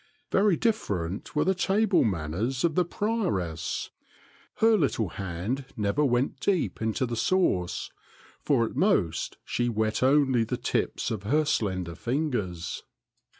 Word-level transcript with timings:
Very 0.31 0.57
different 0.57 1.35
were 1.35 1.43
the 1.45 1.53
table 1.53 2.03
manners 2.03 2.63
of 2.63 2.73
the 2.73 2.83
prioress. 2.83 3.91
Her 4.55 4.75
little 4.75 5.09
hand 5.09 5.65
never 5.77 6.03
went 6.03 6.39
deep 6.39 6.81
into 6.81 7.05
the 7.05 7.15
sauce, 7.15 7.91
for 8.41 8.65
at 8.65 8.75
most 8.75 9.37
she 9.45 9.69
wet 9.69 10.01
only 10.01 10.43
the 10.43 10.57
tips 10.57 11.11
of 11.11 11.21
her 11.21 11.45
slender 11.45 11.93
fingers. 11.93 12.81